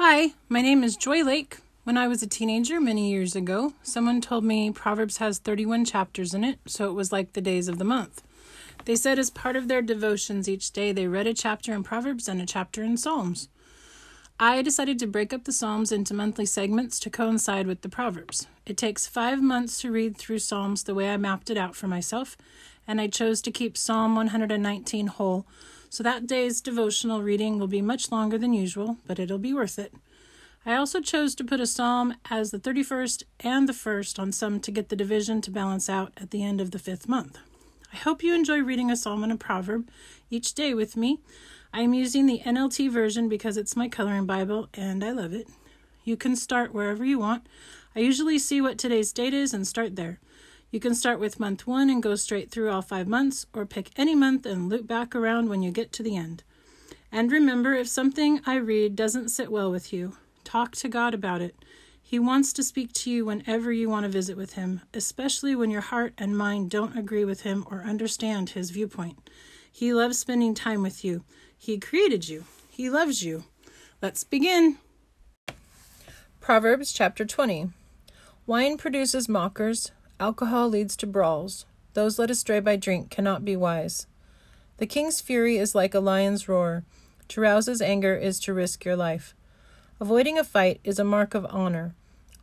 Hi, 0.00 0.34
my 0.48 0.62
name 0.62 0.84
is 0.84 0.96
Joi 0.96 1.24
Lake. 1.24 1.58
When 1.82 1.98
I 1.98 2.06
was 2.06 2.22
a 2.22 2.28
teenager 2.28 2.80
many 2.80 3.10
years 3.10 3.34
ago, 3.34 3.72
someone 3.82 4.20
told 4.20 4.44
me 4.44 4.70
Proverbs 4.70 5.16
has 5.16 5.40
31 5.40 5.86
chapters 5.86 6.32
in 6.34 6.44
it, 6.44 6.60
so 6.66 6.88
it 6.88 6.92
was 6.92 7.10
like 7.10 7.32
the 7.32 7.40
days 7.40 7.66
of 7.66 7.78
the 7.78 7.84
month. 7.84 8.22
They 8.84 8.94
said 8.94 9.18
as 9.18 9.28
part 9.28 9.56
of 9.56 9.66
their 9.66 9.82
devotions 9.82 10.48
each 10.48 10.70
day, 10.70 10.92
they 10.92 11.08
read 11.08 11.26
a 11.26 11.34
chapter 11.34 11.72
in 11.74 11.82
Proverbs 11.82 12.28
and 12.28 12.40
a 12.40 12.46
chapter 12.46 12.84
in 12.84 12.96
Psalms. 12.96 13.48
I 14.38 14.62
decided 14.62 15.00
to 15.00 15.08
break 15.08 15.32
up 15.32 15.42
the 15.42 15.52
Psalms 15.52 15.90
into 15.90 16.14
monthly 16.14 16.46
segments 16.46 17.00
to 17.00 17.10
coincide 17.10 17.66
with 17.66 17.80
the 17.80 17.88
Proverbs. 17.88 18.46
It 18.66 18.76
takes 18.76 19.08
five 19.08 19.42
months 19.42 19.80
to 19.80 19.90
read 19.90 20.16
through 20.16 20.38
Psalms 20.38 20.84
the 20.84 20.94
way 20.94 21.10
I 21.10 21.16
mapped 21.16 21.50
it 21.50 21.58
out 21.58 21.74
for 21.74 21.88
myself, 21.88 22.36
and 22.86 23.00
I 23.00 23.08
chose 23.08 23.42
to 23.42 23.50
keep 23.50 23.76
Psalm 23.76 24.14
119 24.14 25.08
whole, 25.08 25.44
so 25.90 26.02
that 26.02 26.26
day's 26.26 26.60
devotional 26.60 27.22
reading 27.22 27.58
will 27.58 27.66
be 27.66 27.82
much 27.82 28.10
longer 28.12 28.38
than 28.38 28.52
usual, 28.52 28.96
but 29.06 29.18
it'll 29.18 29.38
be 29.38 29.54
worth 29.54 29.78
it. 29.78 29.92
I 30.66 30.74
also 30.74 31.00
chose 31.00 31.34
to 31.36 31.44
put 31.44 31.60
a 31.60 31.66
psalm 31.66 32.14
as 32.30 32.50
the 32.50 32.58
31st 32.58 33.22
and 33.40 33.68
the 33.68 33.72
1st 33.72 34.18
on 34.18 34.32
some 34.32 34.60
to 34.60 34.70
get 34.70 34.88
the 34.88 34.96
division 34.96 35.40
to 35.42 35.50
balance 35.50 35.88
out 35.88 36.12
at 36.16 36.30
the 36.30 36.44
end 36.44 36.60
of 36.60 36.72
the 36.72 36.78
fifth 36.78 37.08
month. 37.08 37.38
I 37.92 37.96
hope 37.96 38.22
you 38.22 38.34
enjoy 38.34 38.60
reading 38.60 38.90
a 38.90 38.96
psalm 38.96 39.22
and 39.22 39.32
a 39.32 39.36
proverb 39.36 39.88
each 40.30 40.54
day 40.54 40.74
with 40.74 40.96
me. 40.96 41.20
I 41.72 41.80
am 41.80 41.94
using 41.94 42.26
the 42.26 42.40
NLT 42.44 42.90
version 42.90 43.28
because 43.28 43.56
it's 43.56 43.76
my 43.76 43.88
coloring 43.88 44.26
Bible 44.26 44.68
and 44.74 45.02
I 45.02 45.12
love 45.12 45.32
it. 45.32 45.48
You 46.04 46.16
can 46.16 46.36
start 46.36 46.74
wherever 46.74 47.04
you 47.04 47.18
want. 47.18 47.46
I 47.96 48.00
usually 48.00 48.38
see 48.38 48.60
what 48.60 48.78
today's 48.78 49.12
date 49.12 49.34
is 49.34 49.54
and 49.54 49.66
start 49.66 49.96
there. 49.96 50.20
You 50.70 50.80
can 50.80 50.94
start 50.94 51.18
with 51.18 51.40
month 51.40 51.66
one 51.66 51.88
and 51.88 52.02
go 52.02 52.14
straight 52.14 52.50
through 52.50 52.70
all 52.70 52.82
five 52.82 53.08
months, 53.08 53.46
or 53.54 53.64
pick 53.64 53.90
any 53.96 54.14
month 54.14 54.44
and 54.44 54.68
loop 54.68 54.86
back 54.86 55.14
around 55.14 55.48
when 55.48 55.62
you 55.62 55.70
get 55.70 55.92
to 55.92 56.02
the 56.02 56.14
end. 56.14 56.42
And 57.10 57.32
remember, 57.32 57.72
if 57.72 57.88
something 57.88 58.40
I 58.44 58.56
read 58.56 58.94
doesn't 58.94 59.30
sit 59.30 59.50
well 59.50 59.70
with 59.70 59.94
you, 59.94 60.18
talk 60.44 60.72
to 60.76 60.88
God 60.88 61.14
about 61.14 61.40
it. 61.40 61.56
He 62.02 62.18
wants 62.18 62.52
to 62.52 62.62
speak 62.62 62.92
to 62.94 63.10
you 63.10 63.24
whenever 63.24 63.72
you 63.72 63.88
want 63.88 64.04
to 64.04 64.10
visit 64.10 64.36
with 64.36 64.54
Him, 64.54 64.82
especially 64.92 65.54
when 65.56 65.70
your 65.70 65.80
heart 65.80 66.12
and 66.18 66.36
mind 66.36 66.70
don't 66.70 66.98
agree 66.98 67.24
with 67.24 67.42
Him 67.42 67.66
or 67.70 67.82
understand 67.82 68.50
His 68.50 68.70
viewpoint. 68.70 69.30
He 69.72 69.94
loves 69.94 70.18
spending 70.18 70.54
time 70.54 70.82
with 70.82 71.02
you. 71.02 71.24
He 71.56 71.78
created 71.78 72.28
you, 72.28 72.44
He 72.68 72.90
loves 72.90 73.22
you. 73.22 73.44
Let's 74.02 74.22
begin. 74.22 74.78
Proverbs 76.40 76.92
chapter 76.92 77.24
20 77.24 77.70
Wine 78.46 78.78
produces 78.78 79.28
mockers, 79.28 79.92
Alcohol 80.20 80.68
leads 80.68 80.96
to 80.96 81.06
brawls. 81.06 81.64
Those 81.94 82.18
led 82.18 82.30
astray 82.30 82.58
by 82.58 82.74
drink 82.74 83.08
cannot 83.08 83.44
be 83.44 83.54
wise. 83.54 84.06
The 84.78 84.86
king's 84.86 85.20
fury 85.20 85.58
is 85.58 85.76
like 85.76 85.94
a 85.94 86.00
lion's 86.00 86.48
roar. 86.48 86.82
To 87.28 87.40
rouse 87.40 87.66
his 87.66 87.80
anger 87.80 88.16
is 88.16 88.40
to 88.40 88.52
risk 88.52 88.84
your 88.84 88.96
life. 88.96 89.34
Avoiding 90.00 90.36
a 90.36 90.42
fight 90.42 90.80
is 90.82 90.98
a 90.98 91.04
mark 91.04 91.34
of 91.34 91.46
honor. 91.50 91.94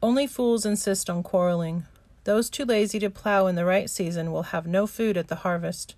Only 0.00 0.26
fools 0.26 0.64
insist 0.64 1.10
on 1.10 1.24
quarreling. 1.24 1.84
Those 2.24 2.48
too 2.48 2.64
lazy 2.64 3.00
to 3.00 3.10
plow 3.10 3.48
in 3.48 3.56
the 3.56 3.64
right 3.64 3.90
season 3.90 4.30
will 4.30 4.44
have 4.44 4.66
no 4.66 4.86
food 4.86 5.16
at 5.16 5.28
the 5.28 5.36
harvest. 5.36 5.96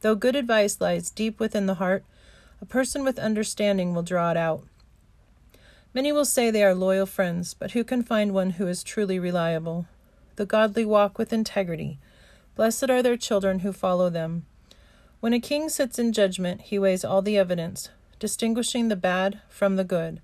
Though 0.00 0.14
good 0.14 0.36
advice 0.36 0.80
lies 0.80 1.10
deep 1.10 1.38
within 1.38 1.66
the 1.66 1.74
heart, 1.74 2.04
a 2.60 2.66
person 2.66 3.04
with 3.04 3.18
understanding 3.18 3.94
will 3.94 4.02
draw 4.02 4.30
it 4.30 4.36
out. 4.36 4.62
Many 5.92 6.10
will 6.10 6.24
say 6.24 6.50
they 6.50 6.64
are 6.64 6.74
loyal 6.74 7.06
friends, 7.06 7.52
but 7.54 7.72
who 7.72 7.84
can 7.84 8.02
find 8.02 8.32
one 8.32 8.50
who 8.50 8.66
is 8.66 8.82
truly 8.82 9.18
reliable? 9.18 9.86
The 10.36 10.46
godly 10.46 10.84
walk 10.84 11.18
with 11.18 11.32
integrity. 11.32 11.98
Blessed 12.54 12.90
are 12.90 13.02
their 13.02 13.16
children 13.16 13.60
who 13.60 13.72
follow 13.72 14.10
them. 14.10 14.46
When 15.20 15.32
a 15.32 15.40
king 15.40 15.68
sits 15.68 15.98
in 15.98 16.12
judgment, 16.12 16.60
he 16.60 16.78
weighs 16.78 17.04
all 17.04 17.22
the 17.22 17.38
evidence, 17.38 17.88
distinguishing 18.18 18.88
the 18.88 18.96
bad 18.96 19.40
from 19.48 19.76
the 19.76 19.84
good. 19.84 20.20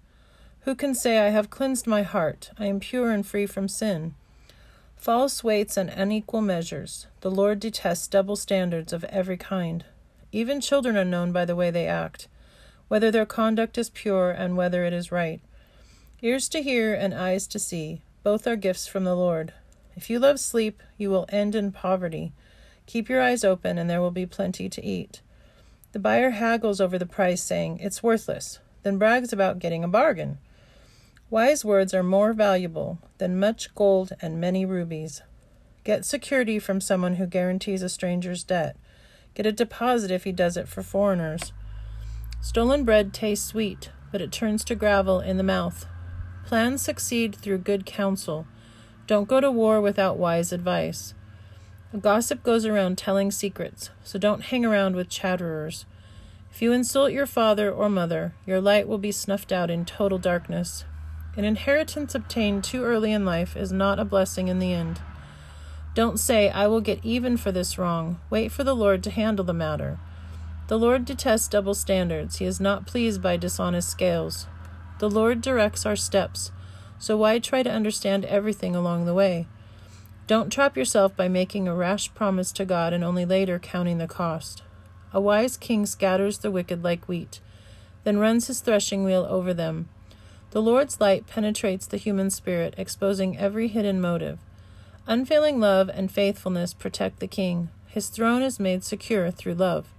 Who 0.60 0.74
can 0.74 0.94
say, 0.94 1.18
I 1.18 1.30
have 1.30 1.50
cleansed 1.50 1.86
my 1.86 2.02
heart, 2.02 2.50
I 2.58 2.66
am 2.66 2.78
pure 2.78 3.10
and 3.10 3.26
free 3.26 3.46
from 3.46 3.68
sin? 3.68 4.14
False 4.96 5.42
weights 5.42 5.76
and 5.76 5.90
unequal 5.90 6.42
measures. 6.42 7.06
The 7.22 7.30
Lord 7.30 7.58
detests 7.58 8.06
double 8.06 8.36
standards 8.36 8.92
of 8.92 9.04
every 9.04 9.36
kind. 9.36 9.84
Even 10.30 10.60
children 10.60 10.96
are 10.96 11.04
known 11.04 11.32
by 11.32 11.44
the 11.44 11.56
way 11.56 11.70
they 11.70 11.86
act, 11.86 12.28
whether 12.88 13.10
their 13.10 13.26
conduct 13.26 13.76
is 13.78 13.90
pure 13.90 14.30
and 14.30 14.56
whether 14.56 14.84
it 14.84 14.92
is 14.92 15.10
right. 15.10 15.40
Ears 16.20 16.48
to 16.50 16.62
hear 16.62 16.94
and 16.94 17.12
eyes 17.12 17.46
to 17.48 17.58
see, 17.58 18.02
both 18.22 18.46
are 18.46 18.54
gifts 18.54 18.86
from 18.86 19.04
the 19.04 19.16
Lord. 19.16 19.52
If 19.96 20.08
you 20.10 20.18
love 20.18 20.40
sleep, 20.40 20.82
you 20.96 21.10
will 21.10 21.26
end 21.28 21.54
in 21.54 21.72
poverty. 21.72 22.32
Keep 22.86 23.08
your 23.08 23.20
eyes 23.20 23.44
open, 23.44 23.78
and 23.78 23.88
there 23.88 24.00
will 24.00 24.10
be 24.10 24.26
plenty 24.26 24.68
to 24.68 24.84
eat. 24.84 25.20
The 25.92 25.98
buyer 25.98 26.30
haggles 26.30 26.80
over 26.80 26.98
the 26.98 27.06
price, 27.06 27.42
saying, 27.42 27.78
It's 27.80 28.02
worthless, 28.02 28.58
then 28.82 28.98
brags 28.98 29.32
about 29.32 29.58
getting 29.58 29.84
a 29.84 29.88
bargain. 29.88 30.38
Wise 31.30 31.64
words 31.64 31.94
are 31.94 32.02
more 32.02 32.32
valuable 32.32 32.98
than 33.18 33.40
much 33.40 33.74
gold 33.74 34.12
and 34.20 34.40
many 34.40 34.66
rubies. 34.66 35.22
Get 35.84 36.04
security 36.04 36.58
from 36.58 36.80
someone 36.80 37.16
who 37.16 37.26
guarantees 37.26 37.82
a 37.82 37.88
stranger's 37.88 38.44
debt. 38.44 38.76
Get 39.34 39.46
a 39.46 39.52
deposit 39.52 40.10
if 40.10 40.24
he 40.24 40.32
does 40.32 40.56
it 40.56 40.68
for 40.68 40.82
foreigners. 40.82 41.52
Stolen 42.40 42.84
bread 42.84 43.14
tastes 43.14 43.46
sweet, 43.46 43.90
but 44.10 44.20
it 44.20 44.30
turns 44.30 44.62
to 44.64 44.74
gravel 44.74 45.20
in 45.20 45.38
the 45.38 45.42
mouth. 45.42 45.86
Plans 46.44 46.82
succeed 46.82 47.34
through 47.34 47.58
good 47.58 47.86
counsel. 47.86 48.46
Don't 49.12 49.28
go 49.28 49.42
to 49.42 49.50
war 49.50 49.78
without 49.78 50.16
wise 50.16 50.52
advice. 50.52 51.12
A 51.92 51.98
gossip 51.98 52.42
goes 52.42 52.64
around 52.64 52.96
telling 52.96 53.30
secrets, 53.30 53.90
so 54.02 54.18
don't 54.18 54.44
hang 54.44 54.64
around 54.64 54.96
with 54.96 55.10
chatterers. 55.10 55.84
If 56.50 56.62
you 56.62 56.72
insult 56.72 57.12
your 57.12 57.26
father 57.26 57.70
or 57.70 57.90
mother, 57.90 58.32
your 58.46 58.58
light 58.58 58.88
will 58.88 58.96
be 58.96 59.12
snuffed 59.12 59.52
out 59.52 59.68
in 59.68 59.84
total 59.84 60.16
darkness. 60.16 60.86
An 61.36 61.44
inheritance 61.44 62.14
obtained 62.14 62.64
too 62.64 62.84
early 62.84 63.12
in 63.12 63.26
life 63.26 63.54
is 63.54 63.70
not 63.70 63.98
a 63.98 64.06
blessing 64.06 64.48
in 64.48 64.60
the 64.60 64.72
end. 64.72 65.02
Don't 65.94 66.18
say, 66.18 66.48
I 66.48 66.66
will 66.66 66.80
get 66.80 67.04
even 67.04 67.36
for 67.36 67.52
this 67.52 67.76
wrong. 67.76 68.18
Wait 68.30 68.50
for 68.50 68.64
the 68.64 68.74
Lord 68.74 69.02
to 69.02 69.10
handle 69.10 69.44
the 69.44 69.52
matter. 69.52 69.98
The 70.68 70.78
Lord 70.78 71.04
detests 71.04 71.48
double 71.48 71.74
standards. 71.74 72.36
He 72.36 72.46
is 72.46 72.60
not 72.60 72.86
pleased 72.86 73.20
by 73.20 73.36
dishonest 73.36 73.90
scales. 73.90 74.46
The 75.00 75.10
Lord 75.10 75.42
directs 75.42 75.84
our 75.84 75.96
steps. 75.96 76.50
So 77.02 77.16
why 77.16 77.40
try 77.40 77.64
to 77.64 77.68
understand 77.68 78.24
everything 78.26 78.76
along 78.76 79.06
the 79.06 79.12
way? 79.12 79.48
Don't 80.28 80.52
trap 80.52 80.76
yourself 80.76 81.16
by 81.16 81.26
making 81.26 81.66
a 81.66 81.74
rash 81.74 82.14
promise 82.14 82.52
to 82.52 82.64
God 82.64 82.92
and 82.92 83.02
only 83.02 83.24
later 83.24 83.58
counting 83.58 83.98
the 83.98 84.06
cost. 84.06 84.62
A 85.12 85.20
wise 85.20 85.56
king 85.56 85.84
scatters 85.84 86.38
the 86.38 86.50
wicked 86.52 86.84
like 86.84 87.08
wheat, 87.08 87.40
then 88.04 88.18
runs 88.18 88.46
his 88.46 88.60
threshing 88.60 89.02
wheel 89.02 89.26
over 89.28 89.52
them. 89.52 89.88
The 90.52 90.62
Lord's 90.62 91.00
light 91.00 91.26
penetrates 91.26 91.86
the 91.86 91.96
human 91.96 92.30
spirit, 92.30 92.72
exposing 92.78 93.36
every 93.36 93.66
hidden 93.66 94.00
motive. 94.00 94.38
Unfailing 95.08 95.58
love 95.58 95.90
and 95.92 96.08
faithfulness 96.08 96.72
protect 96.72 97.18
the 97.18 97.26
king. 97.26 97.68
His 97.88 98.10
throne 98.10 98.42
is 98.42 98.60
made 98.60 98.84
secure 98.84 99.32
through 99.32 99.54
love. 99.54 99.92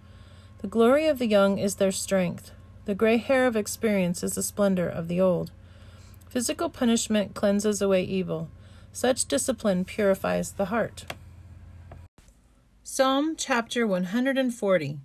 The 0.60 0.68
glory 0.68 1.08
of 1.08 1.20
the 1.20 1.28
young 1.28 1.58
is 1.58 1.76
their 1.76 1.92
strength. 1.92 2.52
The 2.86 2.96
gray 2.96 3.18
hair 3.18 3.46
of 3.46 3.58
experience 3.58 4.24
is 4.24 4.36
the 4.36 4.42
splendor 4.42 4.88
of 4.88 5.10
the 5.10 5.20
old. 5.20 5.52
Physical 6.34 6.68
punishment 6.68 7.36
cleanses 7.36 7.80
away 7.80 8.04
evil. 8.04 8.50
Such 8.92 9.28
discipline 9.28 9.86
purifies 9.86 10.54
the 10.54 10.66
heart. 10.66 11.06
Psalm 12.84 13.36
chapter 13.38 13.86
140 13.86 14.98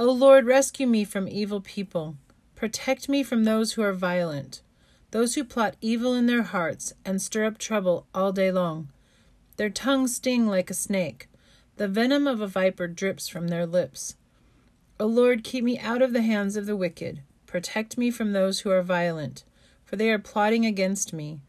O 0.00 0.04
Lord, 0.10 0.44
rescue 0.44 0.88
me 0.88 1.04
from 1.04 1.28
evil 1.28 1.60
people. 1.60 2.16
Protect 2.56 3.08
me 3.08 3.22
from 3.22 3.44
those 3.44 3.74
who 3.74 3.82
are 3.82 3.92
violent, 3.92 4.60
those 5.12 5.36
who 5.36 5.44
plot 5.44 5.76
evil 5.80 6.14
in 6.14 6.26
their 6.26 6.42
hearts 6.42 6.92
and 7.04 7.22
stir 7.22 7.44
up 7.44 7.58
trouble 7.58 8.08
all 8.12 8.32
day 8.32 8.50
long. 8.50 8.88
Their 9.58 9.70
tongues 9.70 10.16
sting 10.16 10.48
like 10.48 10.68
a 10.68 10.74
snake. 10.74 11.28
The 11.76 11.86
venom 11.86 12.26
of 12.26 12.40
a 12.40 12.48
viper 12.48 12.88
drips 12.88 13.28
from 13.28 13.46
their 13.46 13.66
lips. 13.66 14.16
O 14.98 15.06
Lord, 15.06 15.44
keep 15.44 15.62
me 15.62 15.78
out 15.78 16.02
of 16.02 16.12
the 16.12 16.22
hands 16.22 16.56
of 16.56 16.66
the 16.66 16.74
wicked. 16.74 17.20
Protect 17.46 17.96
me 17.96 18.10
from 18.10 18.32
those 18.32 18.60
who 18.60 18.70
are 18.72 18.82
violent 18.82 19.44
for 19.86 19.96
they 19.96 20.10
are 20.10 20.18
plotting 20.18 20.66
against 20.66 21.14
me. 21.14 21.40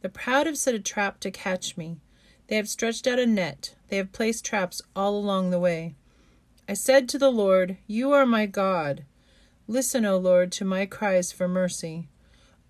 The 0.00 0.08
proud 0.08 0.46
have 0.46 0.58
set 0.58 0.74
a 0.74 0.80
trap 0.80 1.20
to 1.20 1.30
catch 1.30 1.76
me. 1.76 2.00
They 2.48 2.56
have 2.56 2.68
stretched 2.68 3.06
out 3.06 3.20
a 3.20 3.26
net, 3.26 3.76
they 3.88 3.98
have 3.98 4.10
placed 4.10 4.44
traps 4.44 4.82
all 4.96 5.16
along 5.16 5.50
the 5.50 5.60
way. 5.60 5.94
I 6.68 6.74
said 6.74 7.08
to 7.10 7.18
the 7.18 7.30
Lord, 7.30 7.76
You 7.86 8.12
are 8.12 8.26
my 8.26 8.46
God. 8.46 9.04
Listen, 9.68 10.04
O 10.04 10.16
Lord, 10.16 10.50
to 10.52 10.64
my 10.64 10.86
cries 10.86 11.30
for 11.30 11.46
mercy. 11.46 12.08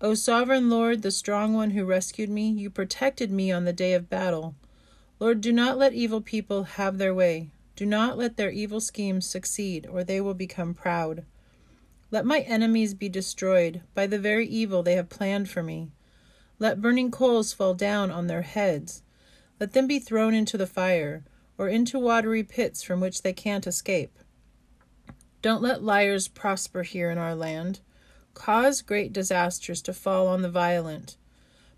O 0.01 0.13
sovereign 0.13 0.69
Lord, 0.69 1.01
the 1.01 1.11
strong 1.11 1.53
one 1.53 1.71
who 1.71 1.85
rescued 1.85 2.29
me, 2.29 2.49
you 2.49 2.69
protected 2.69 3.31
me 3.31 3.51
on 3.51 3.65
the 3.65 3.73
day 3.73 3.93
of 3.93 4.09
battle. 4.09 4.53
Lord, 5.19 5.39
do 5.41 5.53
not 5.53 5.77
let 5.77 5.93
evil 5.93 6.21
people 6.21 6.63
have 6.63 6.97
their 6.97 7.13
way. 7.13 7.49
Do 7.75 7.85
not 7.85 8.17
let 8.17 8.35
their 8.35 8.51
evil 8.51 8.81
schemes 8.81 9.25
succeed, 9.25 9.87
or 9.89 10.03
they 10.03 10.19
will 10.19 10.33
become 10.33 10.73
proud. 10.73 11.23
Let 12.13 12.27
my 12.27 12.41
enemies 12.41 12.93
be 12.93 13.09
destroyed 13.09 13.81
by 13.95 14.05
the 14.05 14.19
very 14.19 14.45
evil 14.45 14.83
they 14.83 14.93
have 14.93 15.09
planned 15.09 15.49
for 15.49 15.63
me. 15.63 15.89
Let 16.59 16.79
burning 16.79 17.09
coals 17.09 17.53
fall 17.53 17.73
down 17.73 18.11
on 18.11 18.27
their 18.27 18.43
heads. 18.43 19.01
Let 19.59 19.73
them 19.73 19.87
be 19.87 19.97
thrown 19.97 20.35
into 20.35 20.55
the 20.55 20.67
fire, 20.67 21.25
or 21.57 21.67
into 21.67 21.97
watery 21.97 22.43
pits 22.43 22.83
from 22.83 22.99
which 22.99 23.23
they 23.23 23.33
can't 23.33 23.65
escape. 23.65 24.19
Don't 25.41 25.63
let 25.63 25.81
liars 25.83 26.27
prosper 26.27 26.83
here 26.83 27.09
in 27.09 27.17
our 27.17 27.33
land. 27.33 27.79
cause 28.35 28.83
great 28.83 29.11
disasters 29.11 29.81
to 29.81 29.91
fall 29.91 30.27
on 30.27 30.43
the 30.43 30.51
violent. 30.51 31.17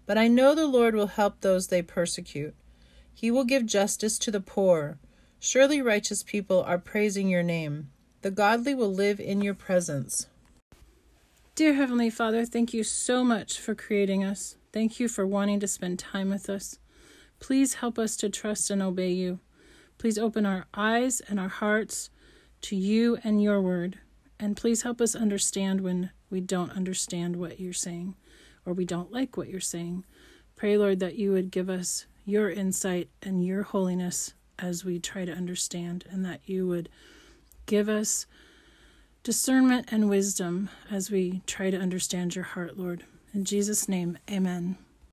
But 0.05 0.17
I 0.17 0.27
know 0.27 0.53
the 0.53 0.67
Lord 0.67 0.95
will 0.95 1.07
help 1.07 1.39
those 1.39 1.67
they 1.67 1.81
persecute. 1.81 2.55
He 3.13 3.31
will 3.31 3.45
give 3.45 3.65
justice 3.65 4.19
to 4.19 4.31
the 4.31 4.41
poor. 4.41 4.97
Surely 5.39 5.81
righteous 5.81 6.23
people 6.23 6.61
are 6.61 6.77
praising 6.77 7.29
your 7.29 7.43
name. 7.43 7.89
The 8.25 8.31
godly 8.31 8.73
will 8.73 8.91
live 8.91 9.19
in 9.19 9.41
your 9.41 9.53
presence. 9.53 10.25
Dear 11.53 11.75
Heavenly 11.75 12.09
Father, 12.09 12.43
thank 12.43 12.73
you 12.73 12.83
so 12.83 13.23
much 13.23 13.59
for 13.59 13.75
creating 13.75 14.23
us. 14.23 14.55
Thank 14.73 14.99
you 14.99 15.07
for 15.07 15.27
wanting 15.27 15.59
to 15.59 15.67
spend 15.67 15.99
time 15.99 16.31
with 16.31 16.49
us. 16.49 16.79
Please 17.39 17.75
help 17.75 17.99
us 17.99 18.15
to 18.15 18.29
trust 18.31 18.71
and 18.71 18.81
obey 18.81 19.11
you. 19.11 19.41
Please 19.99 20.17
open 20.17 20.43
our 20.43 20.65
eyes 20.73 21.21
and 21.27 21.39
our 21.39 21.49
hearts 21.49 22.09
to 22.61 22.75
you 22.75 23.19
and 23.23 23.43
your 23.43 23.61
word. 23.61 23.99
And 24.39 24.57
please 24.57 24.81
help 24.81 25.01
us 25.01 25.13
understand 25.13 25.81
when 25.81 26.09
we 26.31 26.41
don't 26.41 26.71
understand 26.71 27.35
what 27.35 27.59
you're 27.59 27.73
saying 27.73 28.15
or 28.65 28.73
we 28.73 28.85
don't 28.85 29.11
like 29.11 29.37
what 29.37 29.49
you're 29.49 29.59
saying. 29.59 30.03
Pray, 30.55 30.79
Lord, 30.79 30.99
that 30.99 31.13
you 31.13 31.31
would 31.31 31.51
give 31.51 31.69
us 31.69 32.07
your 32.25 32.49
insight 32.49 33.07
and 33.21 33.45
your 33.45 33.61
holiness 33.61 34.33
as 34.57 34.83
we 34.83 34.97
try 34.97 35.25
to 35.25 35.31
understand, 35.31 36.05
and 36.09 36.25
that 36.25 36.41
you 36.45 36.65
would 36.65 36.89
give 37.65 37.89
us 37.89 38.25
discernment 39.23 39.87
and 39.91 40.09
wisdom 40.09 40.69
as 40.91 41.09
we 41.09 41.41
try 41.47 41.71
to 41.71 41.77
understand 41.77 42.35
your 42.35 42.45
heart, 42.45 42.77
Lord. 42.77 43.05
In 43.33 43.43
Jesus' 43.43 43.89
name, 43.89 44.17
amen. 44.29 44.77